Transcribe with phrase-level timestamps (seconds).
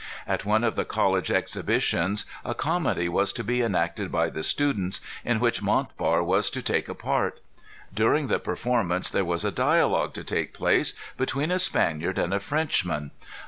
[0.25, 4.99] At one of the college exhibitions, a comedy was to be enacted by the students,
[5.23, 7.39] in which Montbar was to take a part.
[7.93, 12.39] During the performance there was a dialogue to take place between a Spaniard and a
[12.39, 13.11] Frenchman.